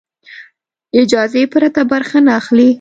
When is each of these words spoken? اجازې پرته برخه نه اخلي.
اجازې 1.01 1.43
پرته 1.53 1.81
برخه 1.91 2.17
نه 2.25 2.31
اخلي. 2.39 2.69